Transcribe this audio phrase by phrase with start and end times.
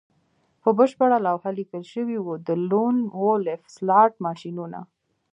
[0.61, 4.79] په بشپړه لوحه لیکل شوي وو د لون وولف سلاټ ماشینونه